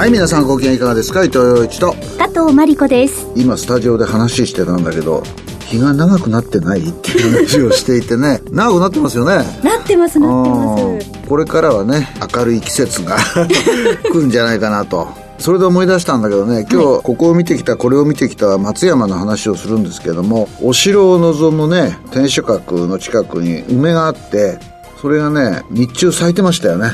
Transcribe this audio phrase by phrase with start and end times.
[0.00, 1.24] はい皆さんご機嫌いかがですか？
[1.24, 1.92] 伊藤洋一と。
[2.16, 3.26] 加藤真理子です。
[3.36, 5.22] 今スタジオで話してたんだけど
[5.66, 8.40] 日が長くなってないっていう話をしていてね。
[8.50, 9.44] 長くなってますよね。
[9.62, 11.28] なってますなってます。
[11.28, 13.18] これからはね明るい季節が
[14.10, 15.06] 来るんじゃないかなと。
[15.38, 24.58] それで思い出したんだけどね今日ここを見てきたこれを見てきた松山の話をするんですけどもお城を望むね天守閣の近くに梅があって
[25.00, 26.90] それがね日中咲いてましたよね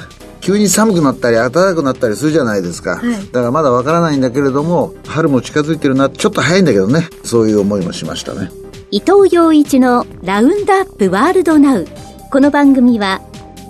[0.47, 6.09] 急に寒くなったり暖かくなったりするじゃないですか、はい、だからまだわからないんだけれども春も近づいてるな。
[6.09, 7.09] ちょっと早いんだけどね。
[7.25, 8.49] そういう思いもしましたね。
[8.93, 11.87] 伊藤洋一のラウンドアップワールドナウ。
[12.31, 13.23] この番組は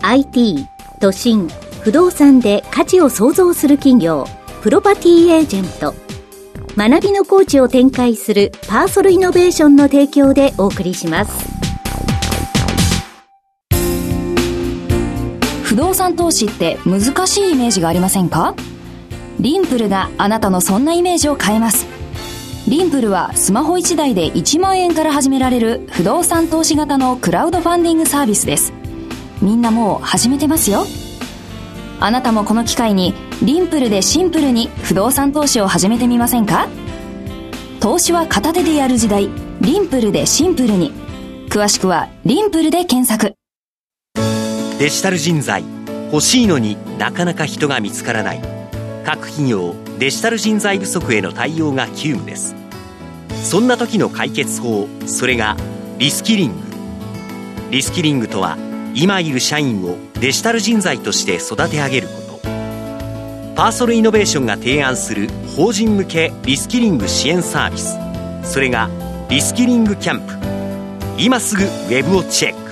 [0.03, 0.67] IT
[1.01, 1.49] 都心
[1.81, 4.27] 不動産で価値を創造する企業
[4.61, 5.95] プロパティエージェント。
[6.77, 11.56] 学びのコーチを展開するパーソルイノベーションの提供でお送りします
[15.77, 18.55] 不動産投資って難しいイメージがありませんか？
[19.39, 21.87] リンプルがあなたのそんなイメージを変えます。
[22.67, 28.73] リンプルはスマホ1台で1万円から始められる不動産投資型のクラウドファンディングサービスです。
[29.43, 30.87] みんなもう始めてますよ。
[32.01, 36.69] あなたもこの機会にリンプルでシンプルに不動産投資を始めてみませんか？
[37.81, 39.29] 投資は片手でやる時代。
[39.61, 40.91] リンプルでシンプルに。
[41.51, 43.35] 詳しくはリンプルで検索。
[44.79, 45.65] デジタル人材。
[46.13, 48.43] 欲しいのになかなか人が見つからない。
[49.07, 52.55] 各企業デジタル人材不足への対応が急務です。
[53.43, 55.57] そんな時の解決法それが
[55.97, 56.57] リスキリング。
[57.71, 58.59] リスキリングとは
[58.95, 62.49] 今いる社員をデジタル人材として育て上げること。
[63.57, 67.97] パーソルイノベーションが提案する法人向けリスキリング支援サービス。
[68.53, 68.91] それが
[69.31, 70.35] リスキリングキャンプ。
[71.19, 72.66] 今すぐウェブをチェック。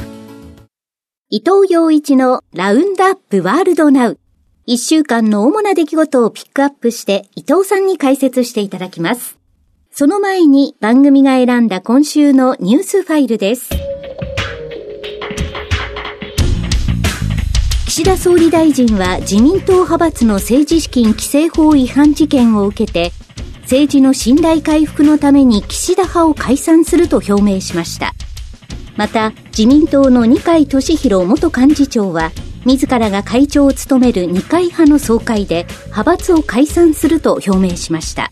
[1.37, 4.21] 伊藤洋一のラウンドアップワールドナウ。
[4.67, 9.37] 一週間の主な出来事をピックアップして伊藤さんに解説していただきます。
[9.91, 13.71] その前に番組が選んだ今週のニュースファイルです。
[17.89, 23.11] 岸田総理大臣は自民党派閥の政治資金規正法違反事件を受けて
[23.63, 28.15] 政治の信頼回復のために岸田派を解散すると表明しました。
[28.97, 32.31] また自民党の二階俊博元幹事長は
[32.65, 38.31] 自らが会長を務める二階派の総会で派閥を解散すると表明しました。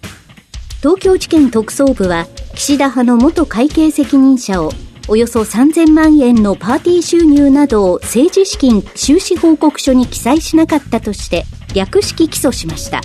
[0.80, 4.72] 東京地検特捜部は岸田派の元会計責任者を
[5.08, 11.44] およそ3000万円のパーティー収入などを政治資金収支報告書に記載しなかったとして
[11.74, 13.00] 略式起訴しました。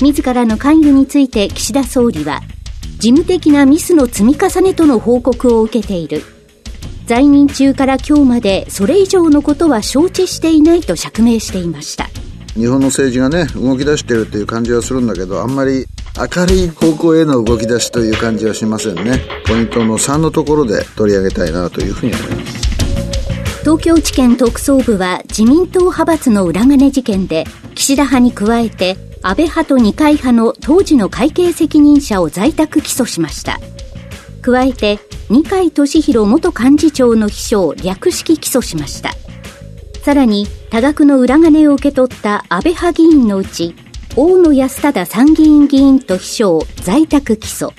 [0.00, 2.40] 自らの関与について岸田総理は
[2.98, 6.35] 事務的なミスの積み重ねとの報告を受けている。
[7.06, 12.08] 在任中から今日までそれ以上のことは承知していないと釈明していました。
[12.54, 15.86] 日本の政治がね動き出してるっていう感じはするんだけどあんまり
[16.16, 19.20] 明るい方向への動き出しという感じはしませんね。
[19.46, 22.66] ポイントの3のところで取り上げたいなというふうに思います。
[23.60, 27.44] 東京地検特捜部は自民党派閥の裏金事件で
[27.74, 33.58] 岸田派に加えて安倍派と二階派の当時の会計責任者を在宅起訴しました
[34.52, 34.98] 加えて
[35.28, 39.10] 二階俊博元幹事長の秘書を略式起訴しました
[40.02, 43.74] さらに多額の裏金を受け取った安倍派議員のうち
[44.18, 47.74] 大野安忠参議院議員と秘書を在宅起訴。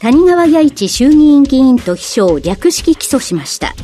[0.00, 3.74] 谷川弥一衆議院議員と秘書を略式起訴しました。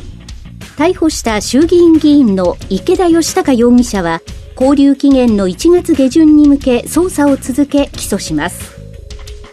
[0.77, 4.19] 逮捕した衆議院議員の池田義孝容疑者は、
[4.59, 8.81] 交留期限の1月下旬に向け捜査を続け起訴します。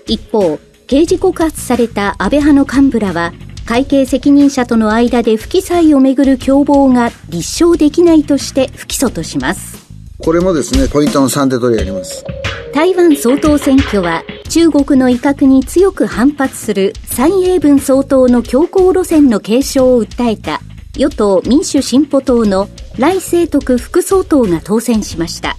[0.07, 0.59] 一方、
[0.89, 3.35] 刑事告発された安倍派の幹部らは、
[3.67, 9.87] 会計責任者との間で不記載をめぐる共謀が立証できないとして不起訴とします。
[10.17, 12.25] これもですね、ポイントの3で取り上げます。
[12.73, 20.63] 台湾総統選挙は中国の威嚇に強く反発する蔡英文総統の強硬路線の継承を訴えた
[20.97, 25.59] 与党民主進歩党の来清徳副総統が当選しました。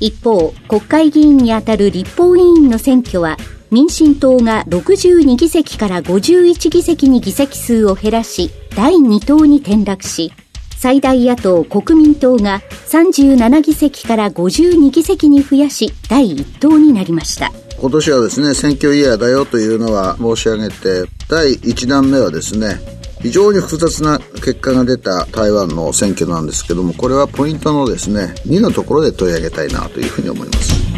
[0.00, 3.36] 一方、国会議員にあたる立法委員の選挙は
[3.70, 10.32] 民進党が62議席から51議席に議席数を減らし第2党に転落し
[10.76, 17.52] 最大野党国民党が37議席から52議席に増やし第1党になりました。
[17.80, 22.76] 今年はですね選挙イヤーだよというのは申し上げて第1弾目はですね
[23.22, 30.89] 非常に複雑な結果が出た台湾の選挙なんですけどもこれはポイントのですね2のところで取り上げたいなというふうに思います。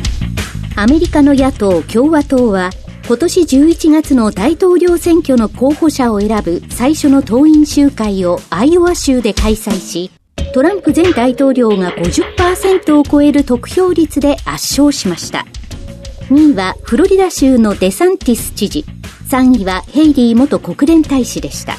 [0.74, 2.70] アメリカの野党共和党は
[3.06, 10.10] 今年11月の大統領選挙の候補者を選ぶ最初の党員集会をアイオワ州で開催し、
[10.54, 15.46] トランプ前大統領が50%を超える得票率で圧勝しました。
[16.30, 18.84] 2位はフロリダ州のデサンティス知事。
[19.28, 21.76] 3位はヘイリー元国連大使でした。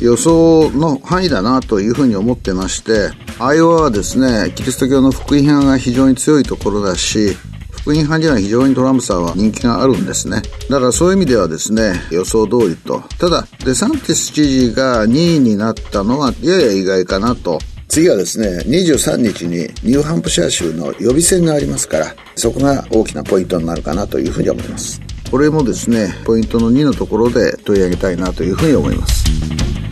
[0.00, 7.36] 予想の範囲だなというふうに思ってましてアイオワはですねキリスト教の福音派が非常に強いところだし
[7.82, 10.42] 福音派には非常にトランプさんは人気があるんですね。
[10.68, 13.02] だからそういう意味ではですね、予想通りと。
[13.18, 17.58] ただ、デサンティス知事が2位になったのはやや意外かなと。
[17.88, 25.00] 次はですね、23日にニューハンプシャー州の予備選がありますから、そこが大きなポイントになるかなというふうに思います。
[25.30, 29.24] これもですね、ポイントの2のところで取り上げたいなというふうに思います。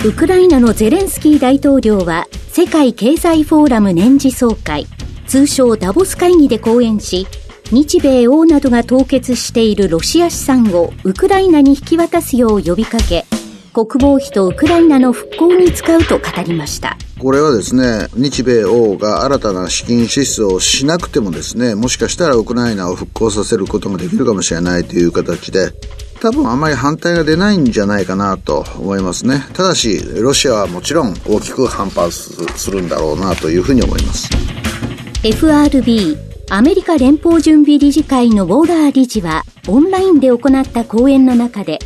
[0.04, 4.86] ウクライナのゼレンスキー大統領は、世界経済フォーラム年次総会、
[5.26, 7.26] 通称ダボス会議で講演し、
[7.70, 13.26] 日米欧などが凍結しているロシア資産をウクライナに引き渡すよう呼びかけ、
[13.74, 16.96] 国防費とウクライナの復興に使うと語りました。
[17.18, 25.72] これはですね、日米欧が新たな資金支出をしなくてもですね、もしかしたらウクライナを復興させることができるかもしれないという形で、
[26.20, 29.46] 多分あまり反対が出ないんじゃないかなと思いますね。
[29.52, 34.30] ただし、ロシアはもちろん大きく反発するんだろうなというふうに思います。
[35.22, 41.78] FRB アメリカ連邦準備理事会のウォーラー理事はオンラインで行った講演の中で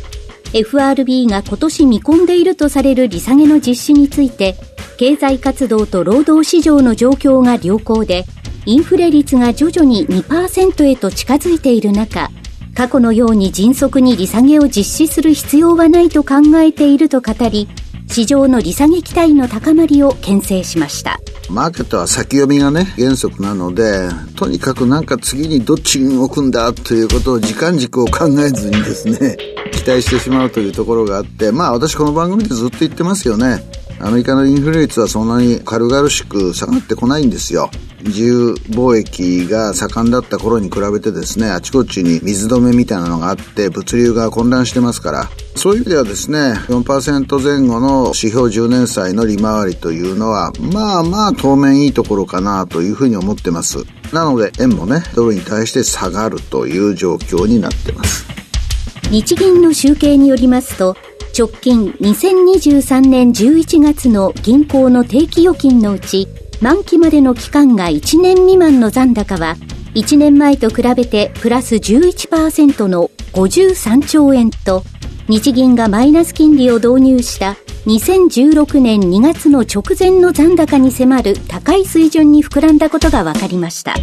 [0.53, 4.55] FRB が今年見込んでいるとされる利下げの実施について
[4.97, 8.23] 経済活動と労働市場の状況が良好で
[8.65, 12.29] インフレ率が徐々に2%へと近づいている中
[12.73, 17.67] 過去のように迅速に利下げを実施する必要はないと考えていると語り
[18.07, 21.19] 市場の利下げ期待の高まりを牽制しました
[21.49, 29.37] マーケットは先読みがね、原則なので、とにかくなんか次にどっちに動くんだということを時間軸を考えずにですね、
[29.71, 33.61] 期待してしまうというところがあって、まあ私この番組でずっと言ってますよね。
[33.99, 37.69] アメリカのインフレ率はそんなに軽々しく下がってこないんですよ。
[38.03, 53.85] 自由貿易が盛んだった頃に比べてですね、あちこちに水止めみたいなのがあって、物流が混乱してますから、そういう意味ではですね、4%前後の指標10年債の利回りというのは、まあまあ当面いいところかなというふうに思ってます。
[54.11, 58.25] なので、円もね、ドルに対して下がるという状況になってます。
[59.09, 60.97] 日銀の集計によりますと、
[61.35, 66.27] 直近2023年11月の銀行の定期預金のうち、
[66.61, 69.55] 満期までの期間が1年未満の残高は、
[69.95, 74.83] 1年前と比べてプラス11%の53兆円と、
[75.27, 77.55] 日銀がマイナス金利を導入した
[77.87, 83.95] 2016年2月の直前の残高に迫る高い水準に膨らんだことが分かりました。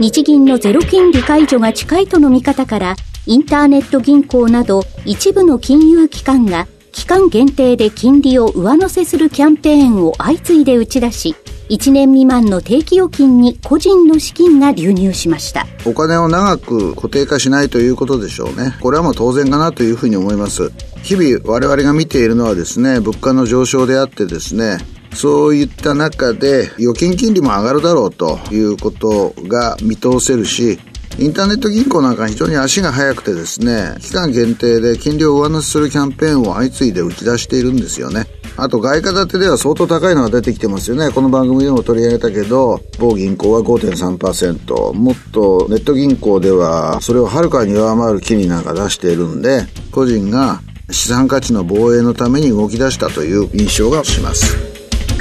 [0.00, 2.96] 日銀のゼロ金利解除が近いとの見方から、
[3.26, 11.34] インターネット銀行など一部の金融機関が期間限定で金利を上乗せするキャンペーンを相次いで打ち出し、
[11.70, 15.66] 1年未満の定期預金に個人の資金が流入しました。
[15.86, 18.76] お金を長く固定化しないということでしょうね。
[18.80, 20.70] これはもう当然かなというふうに思います。
[21.02, 24.78] 日々我々が見ているのはですね物価の上昇であってですね
[25.14, 30.78] そういった中で預金金利も上がるだろうということが見通せるし
[31.18, 38.26] インターネット銀行なんか非常に足が速くてですね、期間限定で金利を上乗せするキャンペーンを相次いで打ち出しているんですよね。
[38.56, 41.10] あと外貨建てでは相当高いのが出てきてますよね。
[41.10, 54.71] この番組でも取り上げたけど、某銀行は5.3%、もっとネット銀行ではそれをはるかに上回る金利なんか出しているんで、個人が資産価値の防衛のために動き出したという印象がします。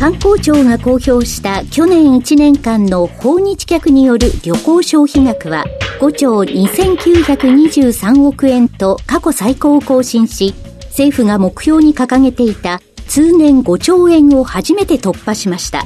[0.02, 5.64] 観光庁が公表した去年1年間の訪日客による旅行消費額は
[6.00, 10.56] 5兆2923億円と過去最高を更新し、
[10.86, 15.86] 政府が目標に掲げていた通年5兆円を初めて突破しました。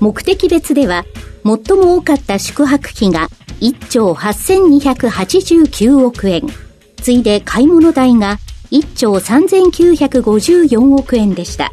[0.00, 1.04] 目的別では、
[1.44, 3.28] 最も多かった宿泊費が
[3.60, 6.46] 1兆8289億円。
[7.02, 8.38] 次いで買い物代が
[8.70, 11.70] 1兆3954億円でした。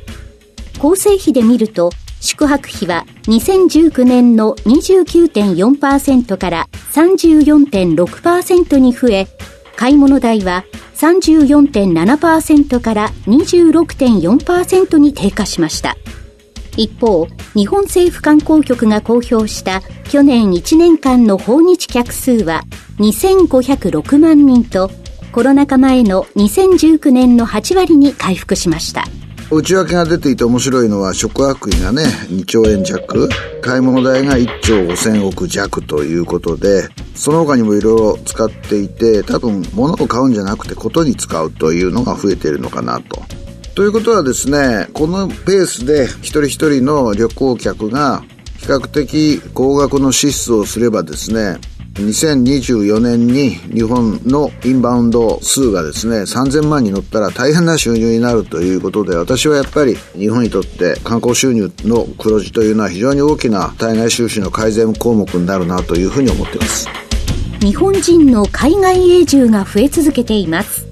[0.84, 9.28] 構成比で見ると、宿泊費は2019年の29.4%から34.6%に増え、
[9.78, 15.96] 買い物代は34.7%から26.4%に低下しました。
[16.76, 22.62] 一方、日本政府観光局が公表した去年1年間の訪日客数は
[23.00, 24.92] 2506万人と、
[25.32, 29.06] コロナ禍前の2019年の8割に回復しました。
[29.56, 33.30] 内訳が出ていて面白いのは食泊費がね2兆円弱。
[33.62, 43.22] 買い物代が1兆5000億弱ということでその他にもいろいろ使っていて多分物を買うんじゃなくてことに使うというのが増えているのかなと。
[43.76, 48.24] ということはですね、このペースで一人一人の旅行客が
[48.60, 51.58] 比較的高額の支出をすればですね、
[51.94, 66.88] 2024年に日本のインバウンド数がですね、3000万に乗ったら大変な収入になるということで、私はやっぱり日本にとって観光収入の黒字というのは非常に大きな対外収支の改善項目になるなというふうに思っています。
[67.60, 70.88] 日本人の海外永住が増え続けています。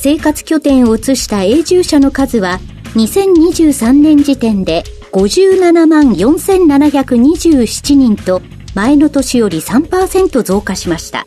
[0.00, 2.58] 生活拠点を移した永住者の数は
[2.94, 4.82] 2023年時点で
[5.12, 8.42] 57万4727人と
[8.78, 11.26] 前の年より3%増加しました。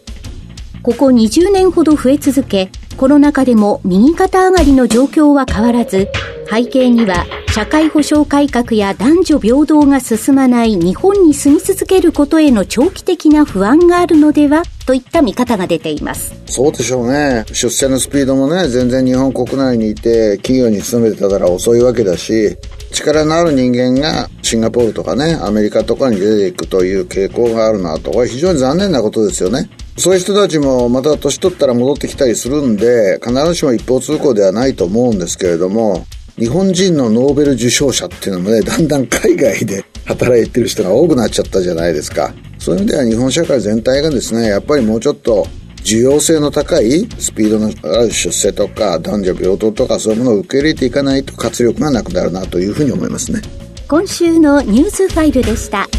[0.83, 6.09] ここ20年ほど増え続け、コロナ禍でも右肩上がりの状況は変わらず、
[6.47, 16.35] 背景には社会保障改革や男女平等が進まない日本に住み続けることへの長期的な不安があるのではといった見方が出ています。
[16.45, 17.43] そうでしょうね。
[17.51, 22.55] 出世のスピードもね、全然日本国内にいて企業に勤めてたから遅いわけだし、
[22.91, 29.71] 力のある人間がシンガポールとかね、アメリカとかに出ていくという傾向があるなと、これ非常に残念なことですよね。
[29.97, 36.05] そういう人たちもまた年取ったら戻ってきたりするんで、必ずしも一方通行ではないと思うんですけれども、
[36.37, 42.33] 日本人のノーベル受賞者っていうのもね、 だんだん海外で 働いてる人が多くなっちゃったじゃないですか。
[42.57, 45.45] そういう意味では日本社会全体がですね、やっぱりもうちょっと
[45.83, 53.41] 需要性の高いスピードのある出世とか男女平等とかそういうものを受け入れていかないと活力がなくなるなというふうに思いますね。
[53.87, 55.89] 今週のニュースファイルでした。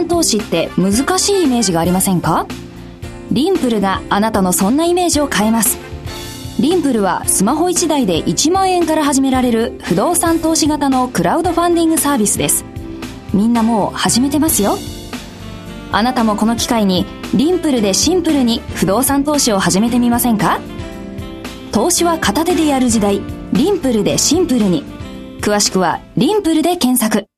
[0.00, 2.46] 不動産投資って難しいイメージがありませんか？
[3.32, 5.78] リンプルがあなたのそんなイメージを変えます。
[6.58, 12.64] リンプルはスマホ1台で1万円から始められる不動産投資型のクラウドファンディングサービスです。
[13.34, 14.78] みんなもう始めてますよ。
[15.92, 17.04] あなたもこの機会に
[17.34, 20.60] リンプルでシンプルに不動産投資を始めてみませんか？
[21.72, 23.20] 投資は片手でやる時代。
[23.52, 24.82] リンプルでシンプルに。
[25.42, 27.29] 詳しくはリンプルで検索。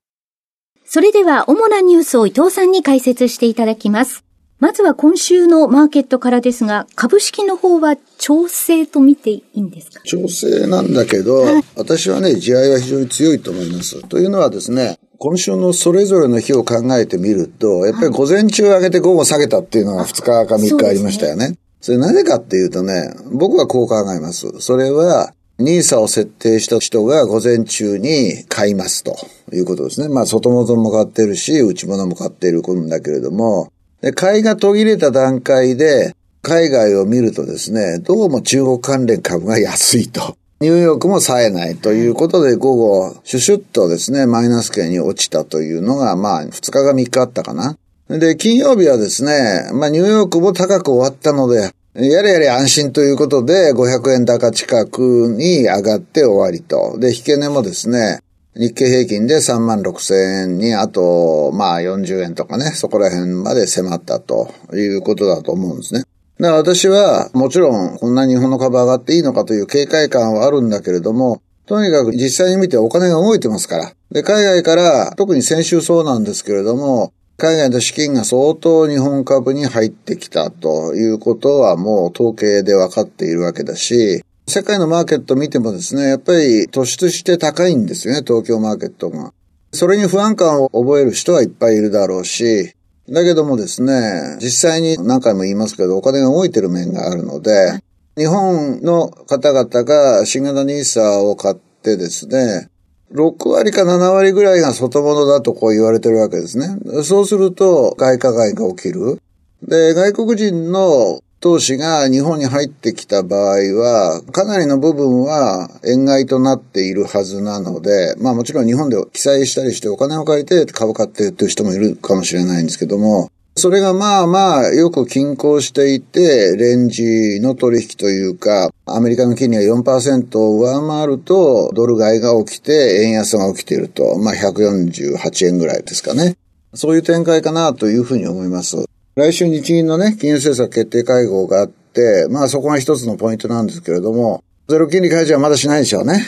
[0.95, 4.27] それでは主なニュースを伊藤さんに解説していただきます。
[4.59, 10.03] まずは今週のマーケットからですが、株式の方は調整と見ていいんですか？
[10.05, 14.07] 調整なんだけど、はい、私はね、地合いは非常に強いと思います。
[14.07, 21.57] というのはですね、今週のそれぞれの日を考えてみると、やっぱり午前中上げて午後下げたっていうのが2日か3日ありましたよね。
[21.81, 24.61] それなぜかっていうとね、僕はこう考えます。
[24.61, 29.17] それは、ニーサを設定した人が午前中に買いますと
[29.55, 30.09] いうことですね。
[30.09, 40.37] まあ、外物も買ってるし、内物も買っているんだけれども、で、買いが途切れた段階で、海外を見るとですね、どうも中国関連株が安いと。
[40.61, 47.77] ニューヨークも冴えないということで、午後、シュシュッとですね、マイナス圏に落ちたというのが、まあ、2日が3日あったかな。
[48.09, 56.99] で、金曜日はですね、まあ、ニューヨークも高く終わったので、やれやれ安心ということで、500円高近くに上がって終わりと。
[56.99, 58.21] で、引け値もですね、
[58.57, 66.05] 日経平均で3万6千円に、あと、まあ40円とかね、そこら辺まで迫ったということだと思うんですね。
[66.41, 73.93] だから私は、もちろん、こんな日本の株上がっていいのかという警戒感はあるんだけれども、とにかく実際に見てお金が動いてますから。
[74.11, 89.33] で、海外から、特に先週そうなんですけれども、海外の資金が相当日本株に入ってきたということはもう統計で分かっているわけだし、世界のマーケット見てもですね、やっぱり突出して高いんですよね、東京マーケットが。
[89.73, 92.75] それに不安感を覚える人はいっぱいいるだろうし、
[93.09, 97.81] だけどもですね、実際に何回も言いますけど、お金が動いてる面があるので、
[98.17, 102.69] 日本の方々が新型ニーサーを買ってですね、
[103.13, 106.79] 6割か7割ぐらいが外物だとこう言われてるわけですね。
[107.05, 109.21] そうすると外貨買いが起きる。
[109.63, 136.37] で、外国人の投資が日本に入ってきた場合は、かなりの部分は円買いとなっているはずなので、まあもちろん日本で記載したりしてお金を借りて株買ってっていう人もいるかもしれないんですけども、それがまあまあよく均衡していて、レンジの取引というか、アメリカの金利が4%を上回ると、ドル買いが起きて、円安が起きていると、まあ148円ぐらいですかね。
[136.75, 138.87] そういう展開かなというふうに思います。
[139.15, 146.25] 来週日銀のね、金融政策決定会合があって、まあそこが一つのポイントなんですけれども、ゼロ金利解除はまだしないでしょうね。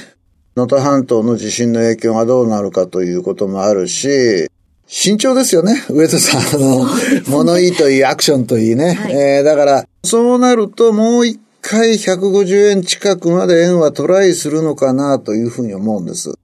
[0.57, 4.51] 能登半島の地震の影響がどうなるかということもあるし、
[4.87, 6.63] 慎重ですよね、上田さん。
[6.63, 6.87] あの、
[7.29, 8.95] 物言いといい、アクションといいね。
[8.95, 16.35] はい、えー、だから、そうなるともう一回150円近くまで円はトライするのかなというふうに思うんです。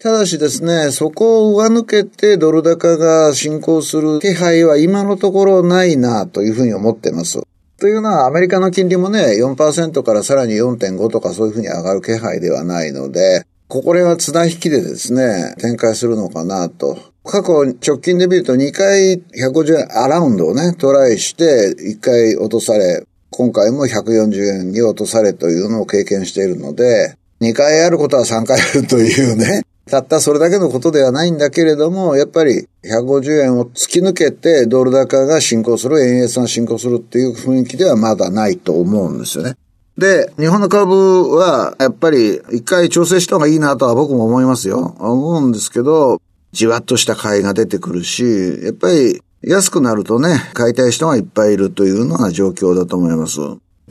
[0.00, 7.40] ただしですね、そこを上抜けてドル高が進行する気配は今のところないなというふうに思ってます。
[7.78, 16.96] というのはアメリカの金利もね、4%からさらに4.5とかそういうふうに上がる気配ではないので、ここは綱引きでですね、展開するのかなと。
[17.24, 39.56] 過去直近で見ると2回150円アラウンドをね、トライして1回落とされ、今回も140円に落とされというのを経験しているので、2回あることは3回あるというね、 たったそれだけのことではないんだけれども、やっぱり150円を突き抜けてドル高が進行する、円安が進行するっていう雰囲気ではまだないと思うんですよね。
[39.96, 44.96] で、日本の株はやっぱり一回調整した方がいいなとは僕も思いますよ。
[44.98, 46.20] 思うんですけど、
[46.52, 48.24] じわっとした買いが出てくるし、
[48.64, 53.40] やっぱり安くなるとね、買いたい人がいっぱいいるというのが状況だと思います。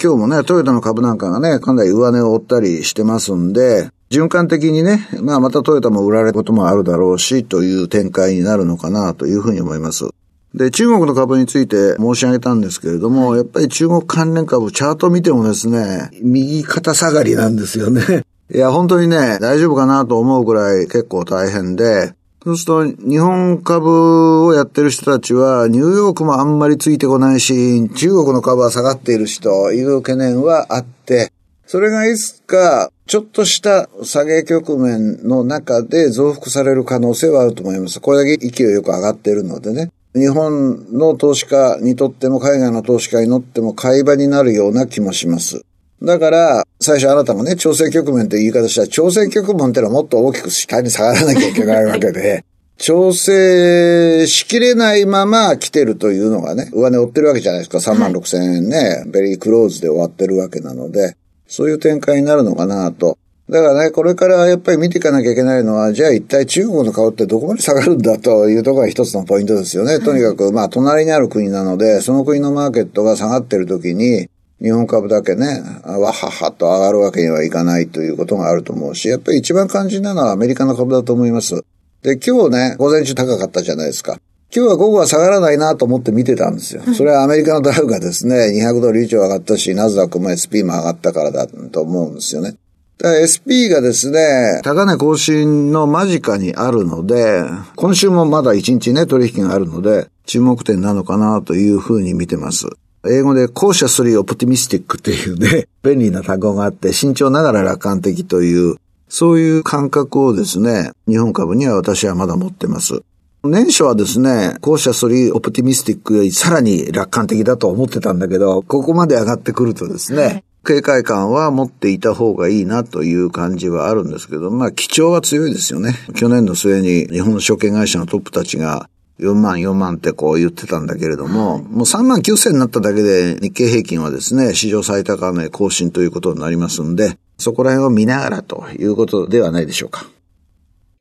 [0.01, 10.09] 今日もね、トヨタの株なんかがね、かなり上値を追ったりしてますんで、循環的にね、まあまたトヨタも売られることもあるだろうし、という展開になるのかなというふうに思います。
[10.53, 18.23] で、中国の株について申し上げたんですけれども、やっぱり中国関連株、チャート見てもですね、右肩下がりなんですよね。
[18.53, 31.31] いや、本当にね、大丈夫かなと思うぐらい結構大変で、そうすると、日本株をやってる人たちは、ニューヨークもあんまりついてこないし、中国の株は下がっているしという懸念はあって、
[31.65, 37.99] それがいつか、ちょっとした下げ局面の中で増幅される可能性はあると思います。
[37.99, 39.89] これだけ勢いよく上がっているのでね。
[40.15, 45.65] 日本の投資家にとっても海外の投資家にとっても買い場になるような気もします。
[46.03, 52.45] だから、最初あなたもね、調整局面という言い方したら、調整局面ってのはもっと大きく下に下がらなきゃいけないわけで、
[52.77, 57.77] 調整しきれないまま来てるというのがね、上値追ってるわけじゃないですか。
[57.77, 61.15] 3万6千円ね、はい、ベリークローズで終わってるわけなので、
[61.47, 63.17] そういう展開になるのかなと。
[63.53, 69.99] だからね、これからやっぱり見ていかなきゃいけないのは、じゃあ一体中国の顔ってどこまで下がるんだというところが一つのポイントですよね。
[69.99, 74.27] とにかく、まあ、隣にある国なので、その国のマーケットが下がってる時に、
[74.59, 81.63] 日本株だけね、わははと上がるわけにはいかないということがあると思うし、やっぱり一番肝心なのはアメリカの株だと思います。
[82.01, 84.17] で、今日ね、午前中高かったじゃないですか。
[84.55, 86.81] 今日は午後は下がらないなと思って見てたんですよ。
[86.95, 92.55] それはアメリカのダウがですね、200ドル以上上がったし、ナズダックも SP も上がったからだと思うんですよね。
[93.03, 97.43] SP がですね、高値更新の間近にあるので、
[97.75, 102.69] 今週もまだ1日ね、取引があるので、注目点なのかなというふうに見てます。
[103.05, 108.77] 英語で校舎3オプティミスティックっていうね、 便利な単語があって、慎重ながら楽観的という、
[109.09, 113.01] そういう感覚をですね、日本株には私はまだ持ってます。
[113.43, 125.93] 年初はですね、校舎ソリオプティミスティックよりさらに楽観的だと思ってたんだけど、ここまで上がってくるとですね、警戒感は持っていた方がいいなという感じはあるんですけど、まあ、基調は強いですよね。
[126.15, 140.05] 去年の末に日本の証券会社のトップたちが4万4万ってこう言ってたんだけれども、もう3万9千になっただけで日経平均はですね、史上最高値更新ということになりますんで、そこら辺を見ながらということではないでしょうか。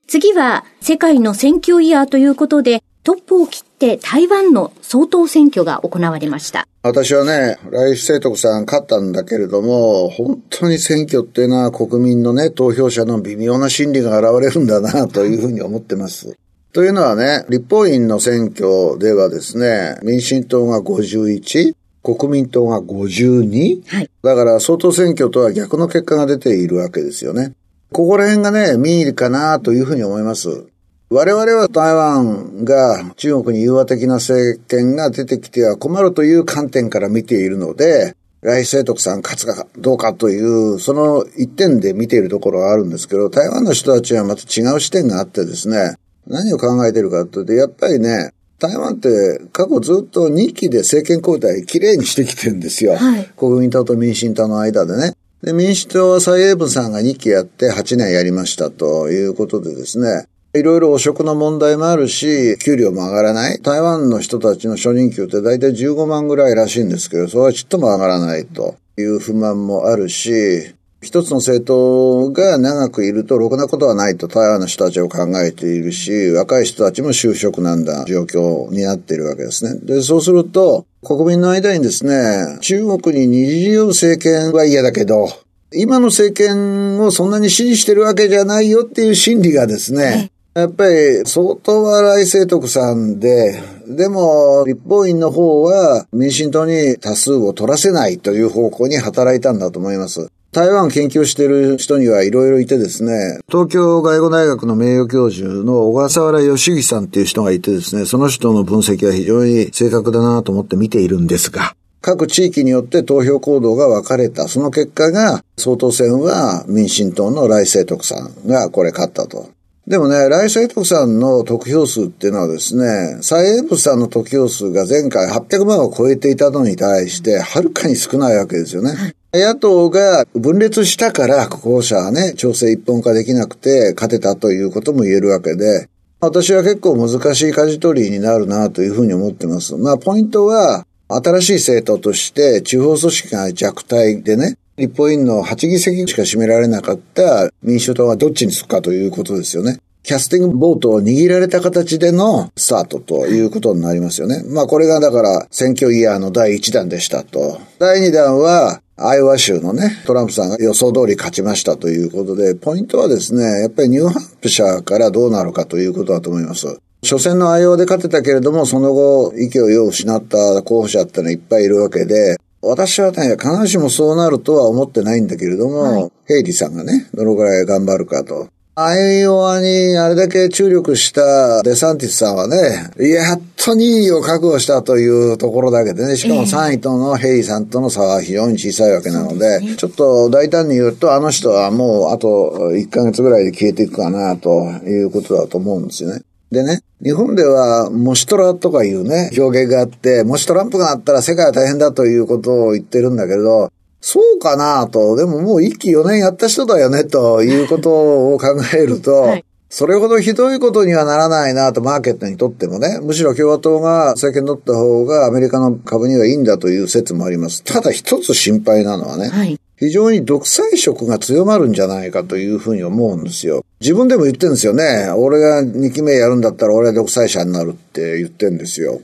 [0.08, 6.68] 次は世界の選挙イヤーということで、トップを切って台湾の総統選挙が行われました。
[6.84, 16.36] 私はね、来世徳さん勝ったんだけれども、本当に選挙っていうのは国民のね、投票者の微妙な心理が現れるんだなというふうに思ってます。
[16.72, 23.82] というのはね、立法院の選挙ではですね、民進党が51、国民党が 52?
[23.86, 24.10] はい。
[24.22, 27.52] だから総統選挙とは逆の結果が出ているわけですよね。
[27.92, 30.66] ここら辺がね、民意かなというふうに思います。
[31.14, 45.96] 我々は台湾が中国に融和的な政権が出てきては困るという観点から見ているので、来清徳さん勝つかどうかという、その一点で見ているところはあるんですけど、台湾の人たちはまた違う視点があってですね、
[46.26, 52.96] 何を考えているかというと、やっぱりね、台湾って過去ずっと2期で政権交代きれいにしてきてるんですよ。
[52.96, 55.12] はい、国民党と民進党の間でね。
[55.42, 63.58] で、民主党は蔡英文さんが2期やって8年やりましたということでですね、いろいろ汚職の問題もあるし、給料も上がらない。
[63.62, 79.80] 台湾の人たちの初任給って大体15万ぐらいらしいんですけど、それはちっとも上がらないという不満もあるし、一つの政党が長くいるとろくなことはないと台湾の人たちを考えているし、若い人たちも就職なんだ状況になっているわけですね。
[79.82, 85.28] で、そうすると、国民の間にですね、中国に二次用政権は嫌だけど、
[85.74, 100.30] 今の政権をそんなに支持してるわけじゃないよっていう心理がですね、やっぱり相当は来清徳さんで、でも立法院の方は民進党に多数を取らせないという方向に働いたんだと思います。
[100.52, 114.48] 台湾研究してる人にはいろいろいてですね、東京外語大学の名誉教授の小笠原義樹さんっていう人がいてですね、その人の分析は非常に正確だなと思って見ているんですが、各地域によって投票行動が分かれた。
[114.48, 119.48] その結果が、総統選は民進党の来清徳さんがこれ勝ったと。
[119.92, 128.94] でもね、来清徳さんの得票数っていうのはですね、蔡英文さんの得票数が前回800万を超えていたのに対して、はるかに少ないわけですよね。
[129.34, 139.76] 野党が分裂したから候補者はね、調整一本化できなくて勝てたということも言えるわけで、私は結構難しい舵取りになるなというふうに思ってます。
[139.76, 149.78] まあ、ポイントは、新しい政党として地方組織が弱体でね、立法院の8議席しか占められなかった民主党はどっちにつくかということですよね。
[150.02, 154.42] キャスティングボートを握られた形でのスタートということになりますよね。
[154.48, 157.60] まあこれがだから選挙イヤーの第1弾でしたと。
[157.78, 166.80] 第2弾はアイオワ州のね、トランプさんが予想通り勝ちましたということで、ポイントはですね、やっぱりニューハンプシャーからどうなるかということだと思います。
[167.04, 178.48] 初戦のアイオワで勝てたけれども、その後、勢いを失った候補者ってのはいっぱいいるわけで、私はね、必ずしもそうなるとは思ってないんだけれども、はい、ヘイリーさんがね、どのくらい頑張るかと。
[178.74, 196.22] アイオワにあれだけ注力したデサンティスさんはね、やっと2位を確保したというところだけでね、しかも3位とのヘイさんとの差は非常に小さいわけなので、ちょっと大胆に言うと、あの人はもうあと1ヶ月ぐらいで消えていくかなということだと思うんですよね。
[196.52, 217.64] でね、日本では、もしトラとかいうね、表現があって、もしトランプがあったら世界は大変だということを言ってるんだけど、そうかなと、でももう一期4年やった人だよね、ということを考えると、はい、それほどひどいことにはならないなと、マーケットにとってもね、むしろ共和党が政権取った方がアメリカの株にはいいんだという説もあります。
[217.64, 223.64] ただ一つ心配なのはね、はい、非常に独裁色が強まるんじゃないかというふうに思うんですよ。
[223.82, 225.10] 自分でも言ってるんですよね。
[225.10, 229.00] 俺が2期目やるんだったら俺は独裁者になるって言ってるんですよ。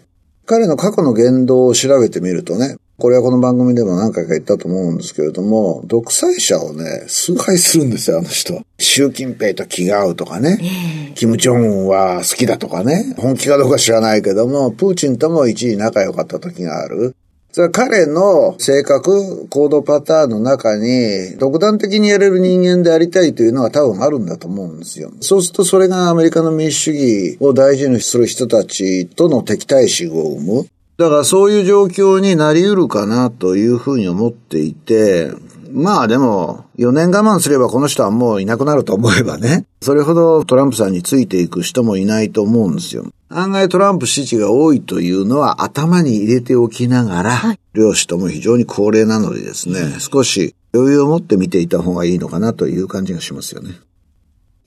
[0.46, 8.60] 彼の過去の言動を調べてみるとね、これはこの番組でも何回か言ったと思うんですけれども、独裁者をね、崇拝するんですよ、あの人。
[8.78, 10.58] 習近平と気が合うとかね、
[11.08, 17.16] えー、キム・ジョンウンは好きだとかね、本気かどうか知らないけども、プーチンとも一時仲良かった時がある。
[17.50, 25.10] それは彼の性格、行動パターンの中に、独断的にやれる人間でありたいというのは多分あるんだと思うんですよ。
[25.20, 30.68] そうするとそれがアメリカの民主主義を大事にする人たちとの敵対心を生む。
[30.98, 35.30] だからそういう状況になり得るかなというふうに思っていて、
[35.70, 43.06] まあでも、4年我慢すればこの人はもういなくなると思えばね、それほどトランプさんについていく人もいないと思うんですよ。
[43.28, 53.78] 案外トランプ支持が多いというのは頭に入れておきながら、はい、両氏とも非常に高齢なのでですね、少し余裕を持って見ていた方がいいのかなという感じがしますよね。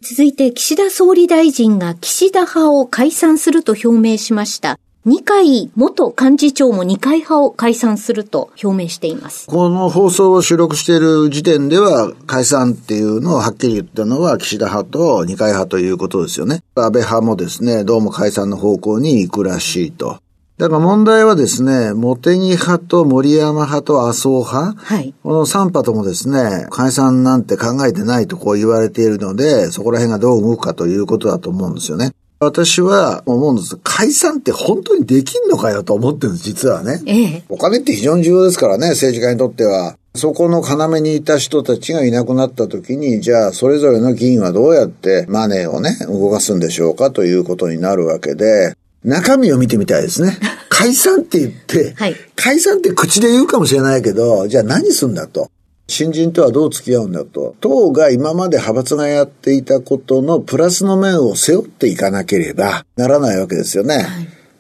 [0.02, 4.80] 続いて岸田総理大臣が岸田派を解散すると表明しました。
[5.04, 9.48] 二階元幹事長も二階派を解散すると表明しています。
[9.48, 16.62] この放送を収録している時点では解散っていうのをはっきり言ったのは岸田派と二階派ということですよね。
[16.76, 20.20] 安倍派もですね、どうも解散の方向に行くらしいと。
[20.60, 32.12] だから問題はですね、茂木派と森山派と麻生派、はい、この3派ともですね、解散なんて考えてないとこう言われているので、そこら辺がどう動くかということだと思うんですよね。
[32.41, 33.77] 私は思うんです。
[33.84, 36.99] 解散って本当にできんのかよと思ってるんです、実はね。
[37.06, 37.43] ええ。
[37.49, 39.95] お金って非常に重要ですからね、政治家にとっては。
[40.15, 50.36] そこの要にいた人たちがいなくなった時に、じゃあそれぞれの議員はどうやってマネーをね、動かすんでしょうかということになるわけで、中身を見てみたいですね。
[50.69, 55.51] 解散って言って、はい、解散って口で言うかもしれないけど、じゃあ何すんだと。
[55.91, 57.56] 新人とはどう付き合うんだと。
[57.60, 63.95] 党が今まで派閥がやっていたことのプラスの面を背負っていかなければならないわけですよね。
[63.95, 64.06] はい、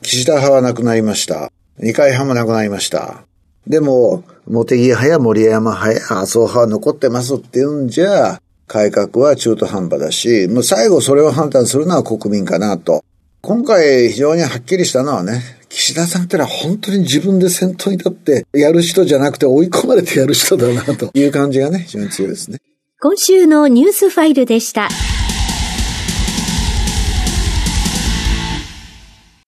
[0.01, 1.51] 岸田派はなくなりました。
[1.77, 3.23] 二階派もなくなりました。
[3.65, 13.03] でも、茂木派や森山派や麻生派は残ってますって言うんじゃ、改革は中途半端だし、もう最後それを判断するのは国民かなと。
[13.41, 15.41] 今回非常にはっきりしたのはね、
[15.73, 22.57] 岸田さんってのは本当に自分で先頭に立ってやる人じゃなくて追い込まれてやる人だなという感じがね、非常に強いですね。
[22.99, 24.89] 今週のニュースファイルでした。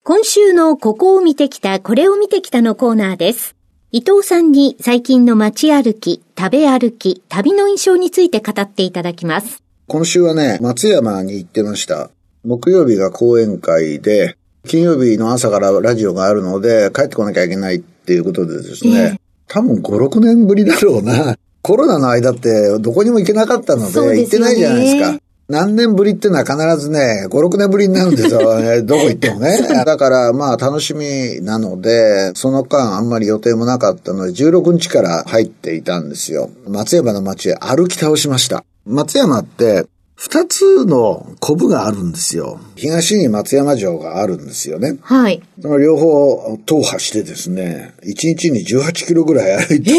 [0.02, 3.54] 今週のここを見てきた、これを見てきたのコーナーです。
[3.92, 9.62] 伊藤さんに最近の街歩き、食べ歩き、旅の印象について語っていただきます。
[9.86, 12.10] 今週はね、松山に行ってました。
[12.44, 21.36] 木曜日が講演会で、金曜日の朝からラジオがあるので、帰ってこなきゃいけないっていうことでですね、えー、多分5、6年ぶりだろうな。
[21.62, 25.18] コロナの間ってどこにも行けなかったので、行ってないじゃないですか。
[25.48, 28.82] 何年ぶりってのは必ずね、5、6年ぶりになるんですよ ね。
[28.82, 29.58] どこ行ってもね。
[29.84, 36.50] だからまあ楽しみなので、その間あんまり予定もなかったので、16日から入っていたんですよ。
[36.66, 38.64] 松山の街へ歩き倒しました。
[38.86, 42.60] 松山って、二つのコブがあるんですよ。
[42.76, 44.96] 東に松山城があるんですよね。
[45.02, 45.42] はい。
[45.60, 49.92] その両方踏破してですね、1日に18キロぐらい歩いた。
[49.92, 49.98] うん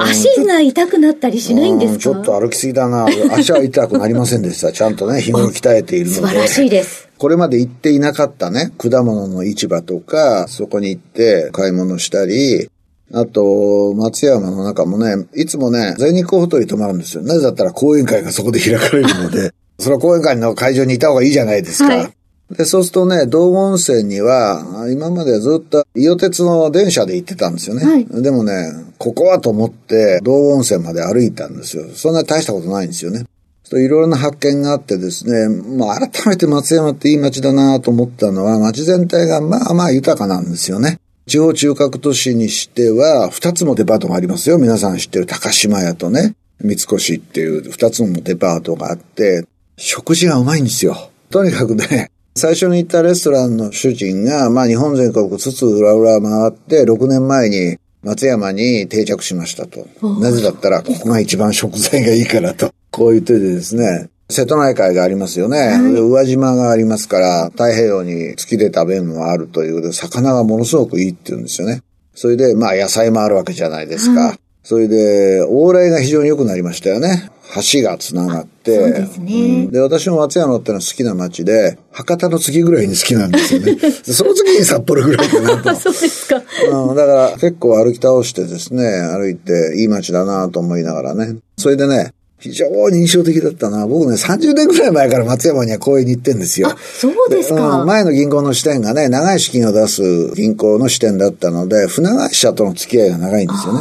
[0.00, 2.10] 足が痛くなったりしないんですか？
[2.10, 3.06] うんちょっと歩きすぎだな。
[3.32, 4.70] 足は痛くなりませんでした。
[4.70, 6.16] ちゃんとね、 日頃鍛えているので。
[6.20, 7.08] 素晴らしいです。
[7.16, 12.68] これまで行っていなかったね、果物の市場とか、そこに行って買い物したり、
[13.12, 17.22] あと、松山の中もね、いつもね、全日空ホテルに泊まるんですよ。
[17.22, 21.88] なぜだったら講演会がそこで開かれるので、 その講演会の会場にいた方がいいじゃないですか。
[21.88, 22.12] はい
[22.50, 27.84] で、そうするとね、道後温泉には、あ今までずっと伊予鉄の電車で行ってたんですよね。
[27.84, 31.84] はいでもね、ここはと思って、道後温泉まで歩いたんですよ。
[31.94, 33.26] そんな大したことないんですよね。
[33.72, 40.98] いろいろな発見があってですね、まあ改めて松山っていい街だなと思ったのは、街全体がまあまあ豊かなんですよね。
[41.28, 44.56] 地方中核都市にしては、二つもデパートがありますよ。
[44.56, 51.10] 皆さん知ってる高島屋とね、三越っていう二つもデパートがあって、食事がうまいんですよ。
[51.30, 59.86] とにかくね、最初に行ったレストランの主人が、まあ日本全国つつ裏裏回って、6年前に松山に定着しましたと。
[60.20, 62.72] なぜだったら、ここが一番食材がいいからと。
[62.90, 65.78] こう言っててですね、瀬戸内海がありますよね。
[65.92, 71.82] で宇和島がありますから、太平洋に月で食べるのがあるということで、魚がものすごくいいって言うんですよね。
[72.14, 74.38] それで、まあ野菜もあるわけじゃないですか。
[74.62, 77.30] それで、往来が非常に良くなりましたよね。
[77.72, 78.76] 橋が繋がって。
[78.76, 83.76] そうですねうんで、私も松山ってのは好きな街で、博多の次ぐらいに好きなんですよね。
[83.76, 85.74] で その次に札幌ぐらいかなと。
[85.80, 86.42] そうですか。
[86.70, 91.36] うん、だから結構歩き倒してですね、歩いていい街だなと思いながらね。
[91.56, 93.86] それでね、非常に印象的だったな。
[93.86, 96.70] 僕ね、30年ぐらい前から松山には公園に行ってんですよ。
[96.78, 97.84] そうですうんか。
[97.84, 100.02] 前の銀行の支店がね、長い資金を出す
[100.34, 103.80] 銀行の支店だったので、船会社との付き合いが長いんですよね。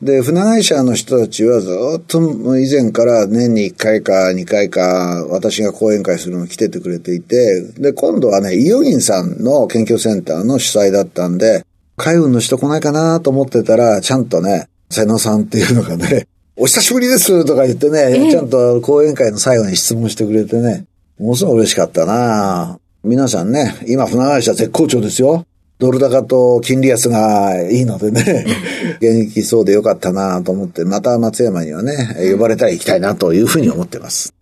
[0.00, 2.20] で、船会社の人たちはずっと
[2.58, 11.64] 以前から年に1回か2回か私が講演会するのに来ててくれていて、で、今度はね、イオギンさんの研究センターの主催だったんで、
[11.96, 20.86] 海運の人来ないかなと思ってたら、ちゃんとね、瀬野さんっていうのがね、お久しぶりですとか言ってね、ちゃんと講演会の最後に質問してくれてね、
[21.18, 25.46] ものすごい嬉しかったな皆さんね、今船会社絶好調ですよ。
[25.78, 28.46] ドル高と金利安がいいのでね、
[29.00, 34.32] 元気そうでよかったなと思って、また松山にはね、呼ばれたら行きたいなというふうに思ってます。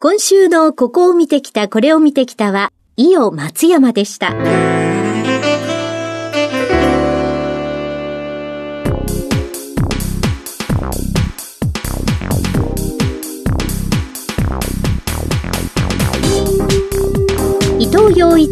[0.00, 4.34] 今週のここを見てきた、これを見てきたは、伊予松山でした。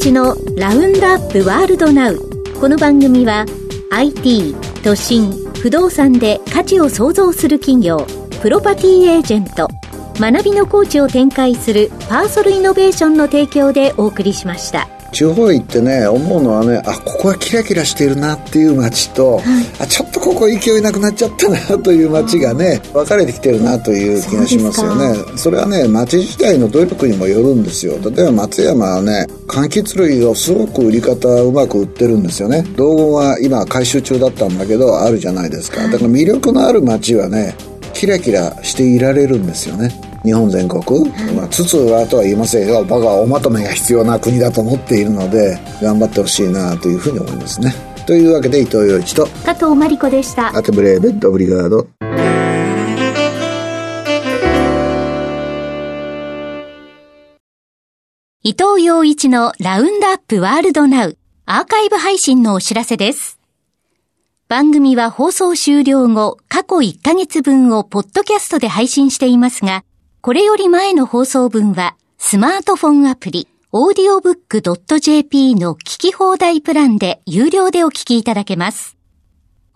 [0.06, 2.18] 口のラウンドアップワールドナウ。
[2.60, 3.44] この番組は
[3.90, 8.06] IT、都心、不動産で価値を創造する企業、
[8.40, 9.68] プロパティエージェント、
[10.20, 14.95] 学びのコーチを展開するパーソルイノベーションの提供でお送りしました。
[15.12, 19.40] 地方行ってね、思うのはね、あ、ここはキラキラしてるなっていう街と、
[19.80, 25.14] あ、ちょっとここ勢いなくなっちゃったなという街がね、分かれてきてるなという気がしますよね。
[25.36, 27.94] それはね、街自体の努力にもよるんですよ。
[28.02, 32.64] 例えば松山はね、柑橘類をすごく売り方うまく売ってるんですよね。
[32.76, 35.82] 道後は今回収中だったんだけど、あるじゃないですか。
[35.82, 37.54] だから魅力のある街はね、
[37.94, 39.90] キラキラしていられるんですよね。
[40.26, 40.82] 日本全国、
[41.36, 42.84] まあ、つつ裏とは言いませんよ。
[42.84, 47.72] 僕はおまとめが必要な国だと思っているので、頑張ってほしいなというふうに思いますね。
[48.06, 50.48] というわけで伊藤洋一と、加藤真理子でした。
[50.48, 51.86] アテブレーベッドオブリガード。
[58.42, 63.38] 伊藤洋一のラウンドアップワールドナウアーカイブ配信のお知らせです。
[64.48, 69.84] 番組は放送終了後、過去1ヶ月分をポッドキャストで配信していますが、
[70.20, 78.96] これより前の放送分はスマートフォンアプリ、audiobook.jp の聞き放題プランで有料でお聞きいただけます。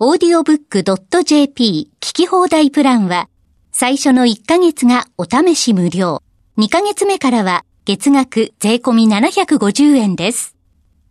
[0.01, 3.29] audiobook.jp 聞き放題プランは、
[3.71, 6.23] 最初の1ヶ月がお試し無料。
[6.59, 10.57] 2ヶ月目からは月額税込み750円です。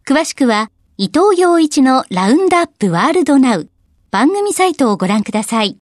[0.06, 3.70] 詳しくは、伊藤洋一のラウンドアップワールドナウ
[4.12, 5.78] 番組サイトをご覧ください。